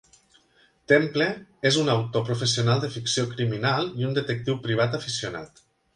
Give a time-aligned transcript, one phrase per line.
[0.91, 1.27] Temple
[1.71, 5.67] és un autor professional de ficció criminal i un detectiu privat aficionat.